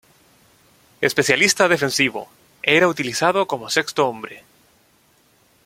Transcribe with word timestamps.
Especialista 1.07 1.67
defensivo, 1.73 2.21
era 2.63 2.87
utilizado 2.87 3.45
como 3.45 3.69
sexto 3.69 4.07
hombre. 4.07 4.37